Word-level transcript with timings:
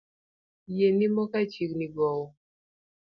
Yie 0.75 0.87
nimo 0.97 1.21
ka 1.31 1.39
chiegni 1.51 1.87
gowo 1.95 2.25